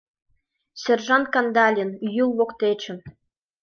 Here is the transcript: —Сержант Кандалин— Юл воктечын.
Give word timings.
—Сержант 0.81 1.27
Кандалин— 1.33 1.91
Юл 2.23 2.29
воктечын. 2.39 2.97